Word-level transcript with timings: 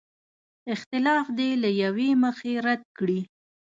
اختلاف 0.73 1.25
دې 1.37 1.49
له 1.63 1.69
یوې 1.83 2.09
مخې 2.23 2.53
رد 2.65 2.81
کړي. 2.97 3.19